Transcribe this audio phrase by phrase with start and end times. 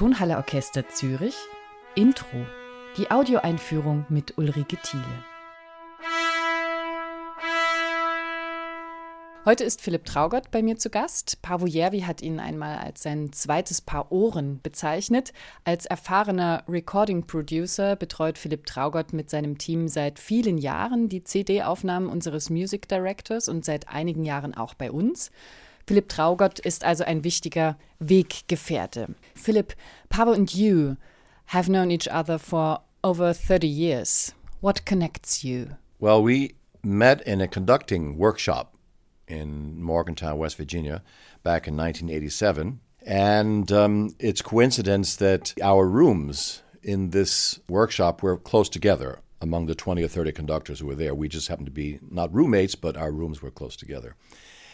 [0.00, 1.34] Tonhalle Orchester Zürich
[1.94, 2.46] Intro.
[2.96, 5.04] Die Audioeinführung mit Ulrike Thiele.
[9.44, 11.42] Heute ist Philipp Traugott bei mir zu Gast.
[11.42, 15.34] Pavo Järvi hat ihn einmal als sein zweites Paar Ohren bezeichnet.
[15.64, 22.08] Als erfahrener Recording Producer betreut Philipp Traugott mit seinem Team seit vielen Jahren die CD-Aufnahmen
[22.08, 25.30] unseres Music Directors und seit einigen Jahren auch bei uns.
[25.90, 29.16] Philip Traugott ist also ein wichtiger Weggefährte.
[29.34, 29.74] Philip,
[30.08, 30.96] Paavo and you
[31.46, 34.32] have known each other for over 30 years.
[34.60, 35.70] What connects you?
[35.98, 36.54] Well, we
[36.84, 38.76] met in a conducting workshop
[39.26, 41.02] in Morgantown, West Virginia,
[41.42, 42.78] back in 1987.
[43.04, 49.74] And um, it's coincidence that our rooms in this workshop were close together among the
[49.74, 51.16] 20 or 30 conductors who were there.
[51.16, 54.14] We just happened to be not roommates, but our rooms were close together.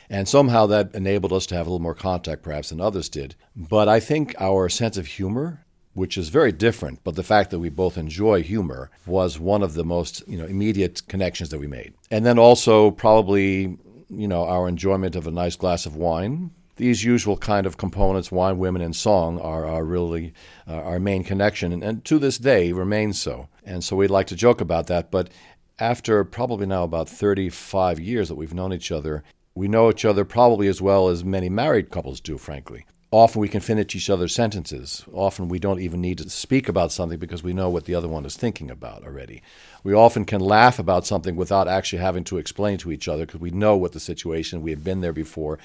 [0.09, 3.35] And somehow that enabled us to have a little more contact, perhaps, than others did.
[3.55, 7.59] But I think our sense of humor, which is very different, but the fact that
[7.59, 11.67] we both enjoy humor was one of the most you know, immediate connections that we
[11.67, 11.95] made.
[12.11, 16.51] And then also, probably you know, our enjoyment of a nice glass of wine.
[16.77, 20.35] These usual kind of components, wine, women, and song, are, are really
[20.69, 23.49] uh, our main connection, and, and to this day remains so.
[23.65, 25.11] And so we'd like to joke about that.
[25.11, 25.31] But
[25.79, 29.25] after probably now about 35 years that we've known each other,
[29.57, 32.85] we know each other probably as well as many married couples do, frankly.
[33.11, 35.03] Often we can finish each other's sentences.
[35.13, 38.07] Often we don't even need to speak about something because we know what the other
[38.07, 39.43] one is thinking about already.
[39.83, 43.41] We often can laugh about something without actually having to explain to each other because
[43.41, 45.59] we know what the situation, we have been there before.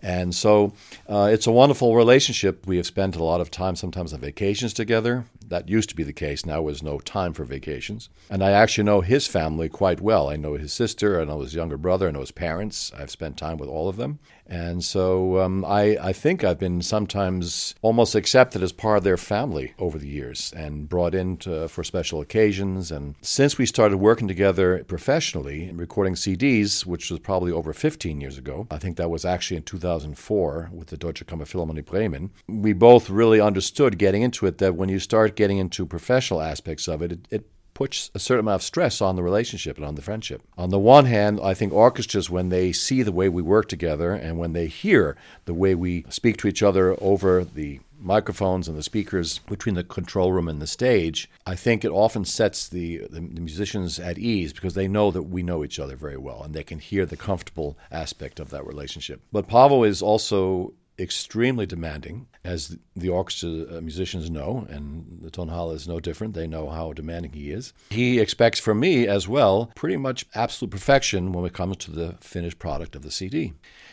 [0.00, 0.72] And so
[1.06, 2.66] uh, it's a wonderful relationship.
[2.66, 5.26] We have spent a lot of time sometimes on vacations together.
[5.48, 6.44] That used to be the case.
[6.44, 8.08] Now there's no time for vacations.
[8.30, 10.28] And I actually know his family quite well.
[10.28, 12.92] I know his sister, I know his younger brother, I know his parents.
[12.96, 14.18] I've spent time with all of them.
[14.48, 19.16] And so um, I, I think I've been sometimes almost accepted as part of their
[19.16, 22.92] family over the years and brought in to, for special occasions.
[22.92, 28.38] And since we started working together professionally, recording CDs, which was probably over 15 years
[28.38, 33.10] ago, I think that was actually in 2004 with the Deutsche Kammerphilharmonie Bremen, we both
[33.10, 37.12] really understood getting into it that when you start getting into professional aspects of it,
[37.12, 40.40] it, it puts a certain amount of stress on the relationship and on the friendship.
[40.56, 44.12] On the one hand, I think orchestras, when they see the way we work together
[44.12, 45.14] and when they hear
[45.44, 49.84] the way we speak to each other over the microphones and the speakers between the
[49.84, 54.16] control room and the stage, I think it often sets the, the, the, musicians at
[54.16, 57.04] ease because they know that we know each other very well and they can hear
[57.04, 59.20] the comfortable aspect of that relationship.
[59.32, 65.72] But Paavo is also extremely demanding, as the orchestra uh, musicians know, and the Tonhalle
[65.72, 66.34] is no different.
[66.34, 67.72] They know how demanding he is.
[67.90, 72.14] He expects from me as well pretty much absolute perfection when it comes to the
[72.20, 73.52] finished product of the CD.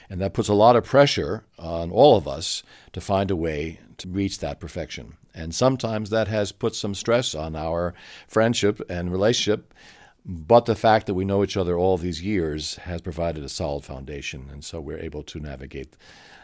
[0.09, 3.79] And that puts a lot of pressure on all of us to find a way
[3.97, 5.17] to reach that perfection.
[5.33, 7.93] And sometimes that has put some stress on our
[8.27, 9.73] friendship and relationship.
[10.25, 13.83] But the fact that we know each other all these years has provided a solid
[13.83, 14.49] foundation.
[14.51, 15.97] And so we're able to navigate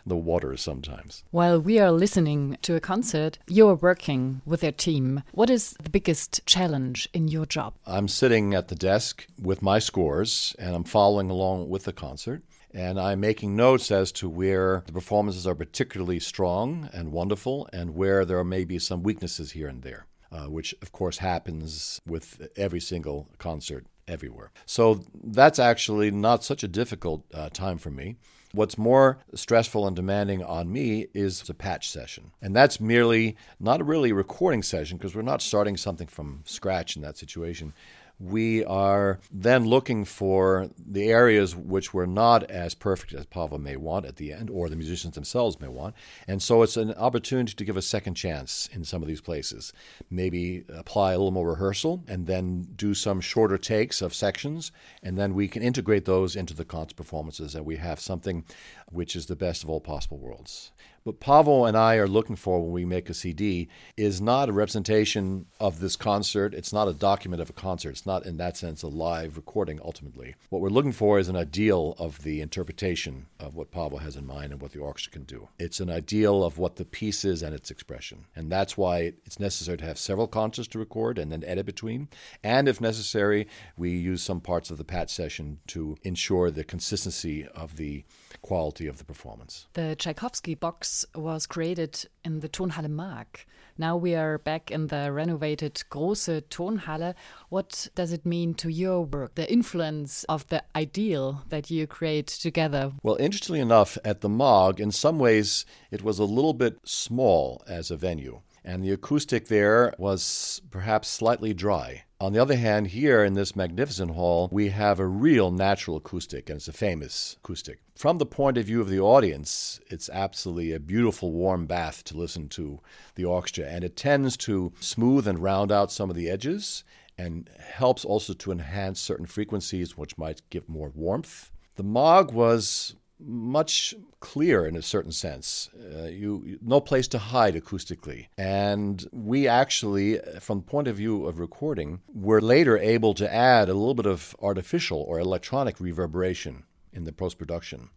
[0.05, 1.23] the waters sometimes.
[1.31, 5.23] While we are listening to a concert, you're working with your team.
[5.31, 7.73] What is the biggest challenge in your job?
[7.85, 12.43] I'm sitting at the desk with my scores and I'm following along with the concert.
[12.71, 17.95] And I'm making notes as to where the performances are particularly strong and wonderful and
[17.95, 20.05] where there may be some weaknesses here and there.
[20.31, 24.51] Uh, which of course happens with every single concert everywhere.
[24.67, 28.17] So that's actually not such a difficult uh, time for me.
[28.51, 32.31] What's more stressful and demanding on me is a patch session.
[32.41, 36.95] And that's merely not really a recording session because we're not starting something from scratch
[36.95, 37.73] in that situation
[38.19, 43.77] we are then looking for the areas which were not as perfect as Paavo may
[43.77, 45.95] want at the end, or the musicians themselves may want.
[46.27, 49.71] And so it's an opportunity to give a second chance in some of these places.
[50.09, 54.71] Maybe apply a little more rehearsal and then do some shorter takes of sections,
[55.01, 58.43] and then we can integrate those into the concert performances, and we have something
[58.91, 60.71] which is the best of all possible worlds.
[61.03, 64.53] What Paavo and I are looking for when we make a CD is not a
[64.53, 66.53] representation of this concert.
[66.53, 67.91] It's not a document of a concert.
[67.91, 70.35] It's not, in that sense, a live recording ultimately.
[70.49, 74.27] What we're looking for is an ideal of the interpretation of what Paavo has in
[74.27, 75.47] mind and what the orchestra can do.
[75.57, 78.25] It's an ideal of what the piece is and its expression.
[78.35, 82.09] And that's why it's necessary to have several concerts to record and then edit between.
[82.43, 83.47] And if necessary,
[83.77, 88.03] we use some parts of the patch session to ensure the consistency of the
[88.41, 89.67] quality of the performance.
[89.73, 93.45] The Tchaikovsky box was created in the Tonhalle Maag.
[93.77, 97.15] Now we are back in the renovated Große Tonhalle.
[97.47, 102.27] What does it mean to your work, the influence of the ideal that you create
[102.27, 102.91] together?
[103.03, 107.63] Well, interestingly enough, at the Maag, in some ways, it was a little bit small
[107.67, 108.41] as a venue.
[108.63, 112.03] And the acoustic there was perhaps slightly dry.
[112.21, 116.49] On the other hand, here in this magnificent hall, we have a real natural acoustic,
[116.49, 117.79] and it's a famous acoustic.
[117.95, 122.17] From the point of view of the audience, it's absolutely a beautiful warm bath to
[122.17, 122.81] listen to
[123.15, 126.83] the orchestra, and it tends to smooth and round out some of the edges
[127.17, 131.51] and helps also to enhance certain frequencies which might give more warmth.
[131.75, 135.69] The Maag was much clearer in a certain sense.
[135.75, 141.25] Uh, you no place to hide acoustically, and we actually, from the point of view
[141.25, 146.63] of recording, were later able to add a little bit of artificial or electronic reverberation
[146.93, 147.89] in the post production,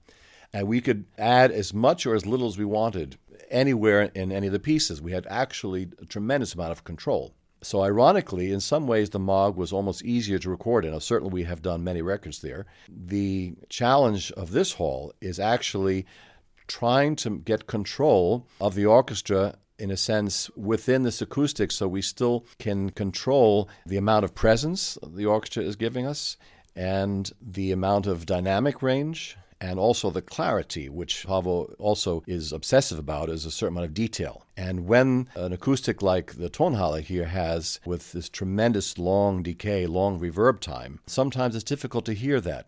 [0.53, 3.19] and we could add as much or as little as we wanted
[3.51, 5.01] anywhere in any of the pieces.
[5.01, 7.35] We had actually a tremendous amount of control.
[7.63, 10.99] So, ironically, in some ways, the Maag was almost easier to record in.
[11.01, 12.67] Certainly, we have done many records there.
[12.89, 16.07] The challenge of this hall is actually
[16.67, 22.03] trying to get control of the orchestra in a sense within this acoustic so we
[22.03, 26.37] still can control the amount of presence the orchestra is giving us
[26.77, 32.99] and the amount of dynamic range and also the clarity, which Paavo also is obsessive
[32.99, 34.45] about, is a certain amount of detail.
[34.57, 40.19] And when an acoustic like the Tonhalle here has, with this tremendous long decay, long
[40.19, 42.67] reverb time, sometimes it's difficult to hear that.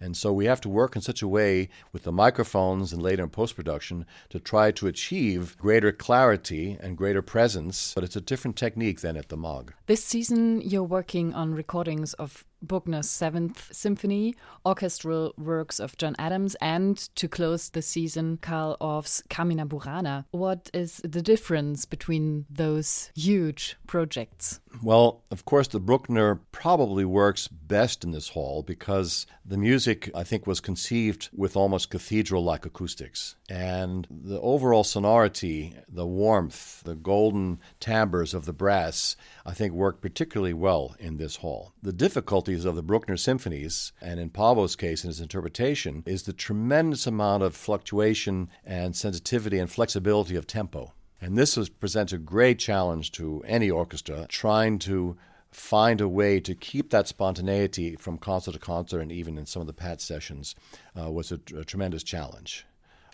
[0.00, 3.24] And so we have to work in such a way with the microphones and later
[3.24, 8.20] in post production to try to achieve greater clarity and greater presence, but it's a
[8.20, 9.70] different technique than at the Maag.
[9.86, 14.34] This season, you're working on recordings of Bruckner's Seventh Symphony,
[14.64, 20.24] orchestral works of John Adams, and to close the season, Carl Orff's Carmina Burana.
[20.30, 24.60] What is the difference between those huge projects?
[24.82, 30.24] Well, of course, the Bruckner probably works best in this hall because the music, I
[30.24, 33.36] think, was conceived with almost cathedral like acoustics.
[33.48, 39.16] And the overall sonority, the warmth, the golden timbres of the brass,
[39.46, 41.72] I think work particularly well in this hall.
[41.82, 46.34] The difficulties of the Bruckner symphonies, and in Paavo's case in his interpretation, is the
[46.34, 50.92] tremendous amount of fluctuation and sensitivity and flexibility of tempo.
[51.20, 55.16] And this was, presents a great challenge to any orchestra trying to
[55.50, 59.60] find a way to keep that spontaneity from concert to concert and even in some
[59.60, 60.54] of the patch sessions
[61.00, 62.66] uh, was a, a, tremendous challenge.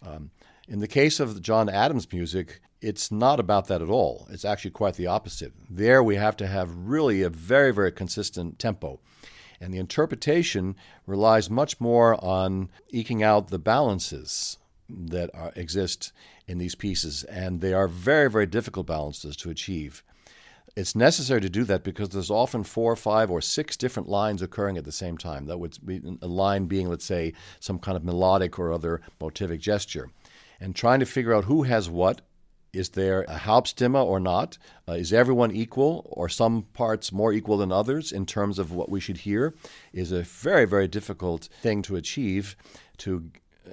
[0.05, 0.31] Um,
[0.69, 4.27] in the case of John Adams music, it's not about that at all.
[4.31, 5.53] It's actually quite the opposite.
[5.71, 9.01] There we have to have really a very, very consistent tempo.
[9.61, 14.59] And the interpretation relies much more on eking out the balances
[14.89, 16.13] that are, exist
[16.47, 20.03] in these pieces, and they are very, very difficult balances to achieve.
[20.77, 24.77] It's necessary to do that because there's often four, five, or six different lines occurring
[24.77, 25.47] at the same time.
[25.47, 29.61] That would be a line being, let's say, some kind of melodic or other motivic
[29.61, 30.11] gesture.
[30.61, 32.23] And trying to figure out who has what
[32.75, 34.59] is there a Hauptstimme or not?
[34.89, 38.91] Uh, is everyone equal or some parts more equal than others in terms of what
[38.91, 39.55] we should hear?
[39.93, 42.57] Is a very, very difficult thing to achieve
[42.99, 43.31] to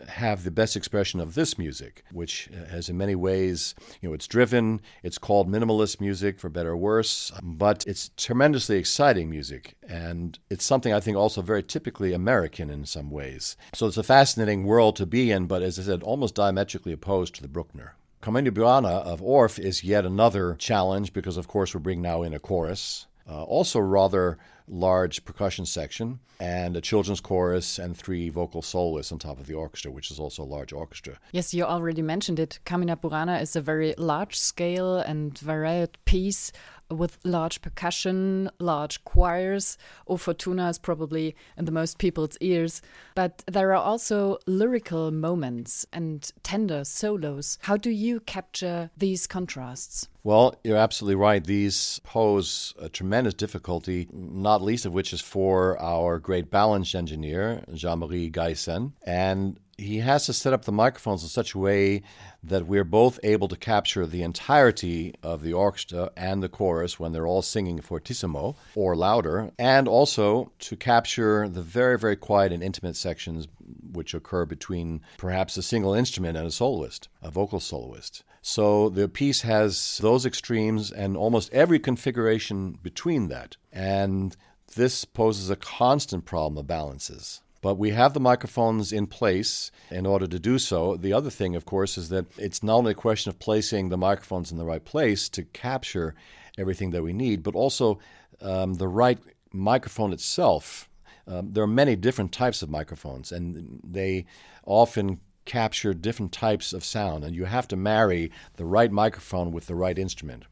[0.08, 4.28] have the best expression of this music, which has in many ways, you know, it's
[4.28, 9.76] driven, it's called minimalist music for better or worse, but it's tremendously exciting music.
[9.88, 13.58] And it's something I think also very typically American in some ways.
[13.74, 17.36] So it's a fascinating world to be in, but as I said, almost diametrically opposed
[17.36, 17.96] to the Bruckner.
[18.22, 22.36] Carmina Burana of Orff is yet another challenge because, of course, we're bringing now in
[22.36, 23.08] a chorus.
[23.30, 24.38] Uh, also, rather
[24.68, 29.54] large percussion section, and a children's chorus and three vocal soloists on top of the
[29.54, 31.20] orchestra, which is also a large orchestra.
[31.32, 32.60] Yes, you already mentioned it.
[32.66, 36.52] Carmina Burana is a very large scale and varied piece
[36.90, 39.78] with large percussion, large choirs.
[40.08, 42.82] O Fortuna is probably in the most people's ears.
[43.16, 47.58] But there are also lyrical moments and tender solos.
[47.62, 50.08] How do you capture these contrasts?
[50.24, 51.44] Well, you're absolutely right.
[51.44, 57.64] These pose a tremendous difficulty, not least of which is for our great balance engineer,
[57.74, 58.92] Jean Marie Geijsen.
[59.04, 62.04] And he has to set up the microphones in such a way
[62.44, 67.14] that we're both able to capture the entirety of the orchestra and the chorus when
[67.14, 72.62] they're all singing fortissimo or louder, and also to capture the very, very quiet and
[72.62, 73.48] intimate sections
[73.92, 78.24] which occur between perhaps a single instrument and a soloist, a vocal soloist.
[78.42, 83.58] So the piece has those extremes and almost every configuration between that.
[83.72, 84.36] And
[84.76, 87.42] this poses a constant problem of balances.
[87.62, 90.96] But we have the microphones in place in order to do so.
[90.96, 93.98] The other thing, of course, is that it's not only a question of placing the
[93.98, 96.16] microphones in the right place to capture
[96.58, 98.00] everything that we need, but also
[98.42, 99.20] um, the right
[99.54, 100.90] microphone itself.
[101.28, 104.26] Um, there are many different types of microphones, and they
[104.66, 109.68] often capture different types of sound, and you have to marry the right microphone with
[109.68, 110.44] the right instrument,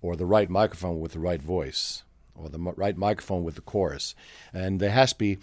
[0.00, 2.04] or the right microphone with the right voice,
[2.34, 4.14] or the right microphone with the chorus.
[4.52, 5.38] And there has to be,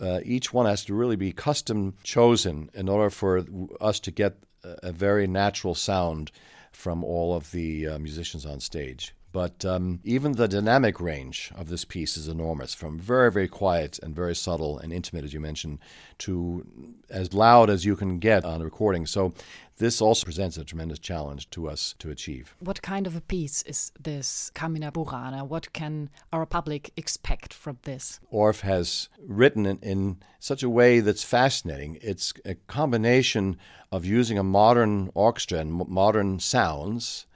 [0.00, 3.44] uh, each one has to really be custom chosen in order for
[3.80, 6.30] us to get a, a very natural sound
[6.70, 9.14] from all of the uh, musicians on stage.
[9.36, 13.98] But um, even the dynamic range of this piece is enormous, from very, very quiet
[14.02, 15.80] and very subtle and intimate, as you mentioned,
[16.20, 16.64] to
[17.10, 19.04] as loud as you can get on a recording.
[19.04, 19.34] So
[19.76, 22.56] this also presents a tremendous challenge to us to achieve.
[22.60, 25.46] What kind of a piece is this Carmina Burana?
[25.46, 28.20] What can our public expect from this?
[28.32, 31.98] Orff has written it in such a way that's fascinating.
[32.00, 33.58] It's a combination
[33.92, 37.26] of using a modern orchestra and modern sounds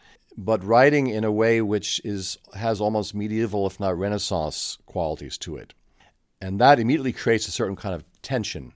[0.45, 5.57] but writing in a way which is has almost medieval, if not Renaissance, qualities to
[5.57, 5.75] it.
[6.41, 8.73] And that immediately creates a certain kind of tension,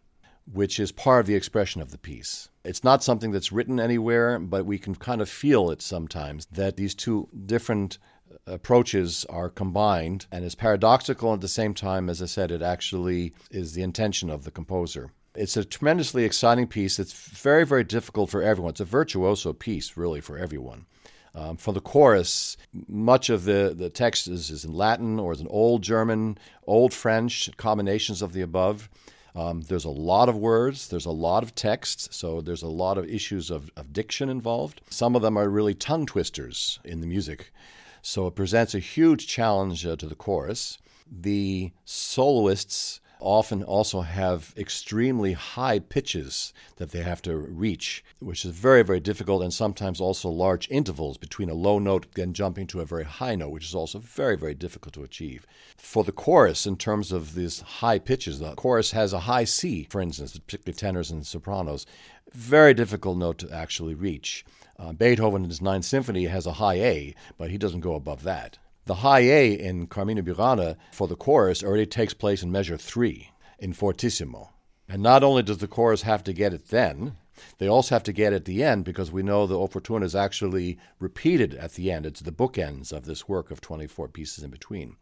[0.50, 2.50] which is part of the expression of the piece.
[2.64, 6.76] It's not something that's written anywhere, but we can kind of feel it sometimes that
[6.76, 7.98] these two different
[8.46, 13.32] approaches are combined and is paradoxical at the same time as I said it actually
[13.50, 15.12] is the intention of the composer.
[15.34, 16.98] It's a tremendously exciting piece.
[16.98, 18.70] It's very, very difficult for everyone.
[18.70, 20.86] It's a virtuoso piece, really, for everyone.
[21.36, 25.40] Um, for the chorus, much of the, the text is, is in Latin or is
[25.40, 28.88] in Old German, Old French, combinations of the above.
[29.34, 32.98] Um, there's a lot of words, there's a lot of text, so there's a lot
[32.98, 34.80] of issues of, of diction involved.
[34.90, 37.52] Some of them are really tongue twisters in the music.
[38.00, 40.78] So it presents a huge challenge uh, to the chorus.
[41.10, 48.50] The soloists often also have extremely high pitches that they have to reach, which is
[48.50, 52.80] very, very difficult, and sometimes also large intervals between a low note and jumping to
[52.80, 55.46] a very high note, which is also very, very difficult to achieve.
[55.76, 59.86] For the chorus, in terms of these high pitches, the chorus has a high C,
[59.88, 61.86] for instance, particularly tenors and sopranos.
[62.32, 64.44] Very difficult note to actually reach.
[64.78, 68.24] Uh, Beethoven in his Ninth Symphony has a high A, but he doesn't go above
[68.24, 68.58] that.
[68.86, 73.30] The high A in Carmina Burana for the chorus already takes place in measure three
[73.58, 74.50] in fortissimo.
[74.88, 77.16] And not only does the chorus have to get it then,
[77.58, 80.04] they also have to get it at the end because we know the O fortuna
[80.04, 82.04] is actually repeated at the end.
[82.04, 84.96] It's the bookends of this work of 24 pieces in between.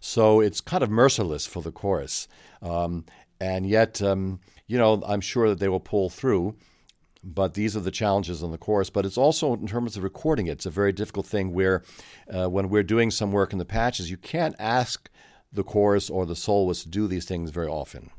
[0.00, 2.28] So it's kind of merciless for the chorus.
[2.60, 3.06] Um,
[3.40, 6.56] and yet, um, you know, I'm sure that they will pull through
[7.24, 8.90] but these are the challenges on the chorus.
[8.90, 11.82] But it's also in terms of recording it, it's a very difficult thing where
[12.32, 15.08] uh, when we're doing some work in the patches, you can't ask
[15.52, 18.10] the chorus or the soloist to do these things very often.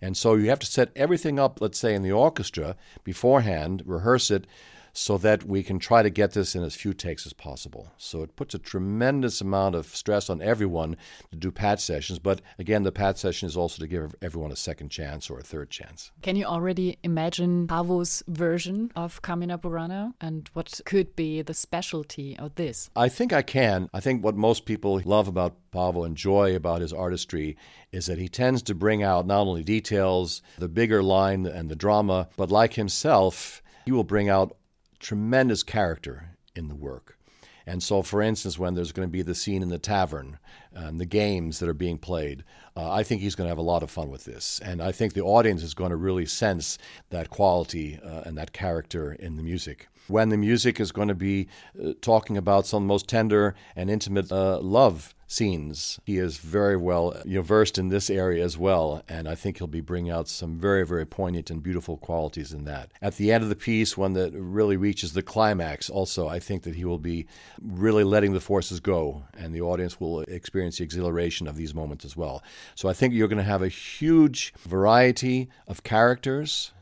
[0.00, 4.30] And so you have to set everything up, let's say, in the orchestra beforehand, rehearse
[4.30, 4.46] it,
[4.94, 7.92] so that we can try to get this in as few takes as possible.
[7.98, 10.96] So it puts a tremendous amount of stress on everyone
[11.32, 12.20] to do patch sessions.
[12.20, 15.42] But again, the patch session is also to give everyone a second chance or a
[15.42, 16.12] third chance.
[16.22, 22.38] Can you already imagine Paavo's version of Carmina Burana and what could be the specialty
[22.38, 22.88] of this?
[22.94, 23.88] I think I can.
[23.92, 27.56] I think what most people love about Paavo enjoy about his artistry
[27.90, 31.74] is that he tends to bring out not only details, the bigger line and the
[31.74, 34.56] drama, but like himself, he will bring out
[35.04, 37.18] tremendous character in the work.
[37.66, 40.38] And so, for instance, when there's going to be the scene in the tavern
[40.72, 42.44] and the games that are being played,
[42.76, 44.60] uh, I think he's going to have a lot of fun with this.
[44.62, 46.78] And I think the audience is going to really sense
[47.10, 49.88] that quality uh, and that character in the music.
[50.08, 51.48] When the music is going to be
[51.82, 55.98] uh, talking about some most tender and intimate uh, love scenes.
[56.04, 59.34] He is very well uh, you know, versed in this area as well, and I
[59.34, 62.92] think he'll be bringing out some very, very poignant and beautiful qualities in that.
[63.02, 66.62] At the end of the piece, one that really reaches the climax, also, I think
[66.62, 67.26] that he will be
[67.60, 72.04] really letting the forces go, and the audience will experience the exhilaration of these moments
[72.04, 72.42] as well.
[72.74, 76.72] So I think you're going to have a huge variety of characters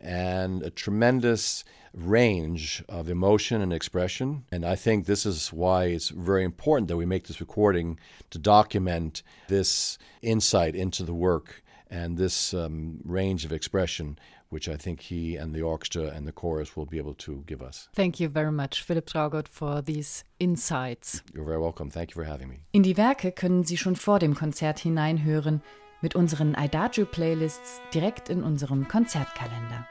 [0.00, 1.64] and a tremendous
[1.96, 4.44] range of emotion and expression.
[4.52, 7.98] And I think this is why it's very important that we make this recording
[8.30, 14.18] to document this insight into the work and this um, range of expression,
[14.50, 17.62] which I think he and the orchestra and the chorus will be able to give
[17.62, 17.88] us.
[17.94, 21.22] Thank you very much, Philipp Traugott, for these insights.
[21.32, 21.90] You're very welcome.
[21.90, 22.66] Thank you for having me.
[22.72, 25.62] In die Werke können Sie schon vor dem Konzert hineinhören
[26.02, 29.86] mit unseren Adagio-Playlists direkt in unserem Konzertkalender.